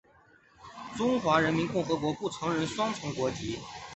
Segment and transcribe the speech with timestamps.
[0.97, 3.59] 中华人民共和国不承认双重国籍。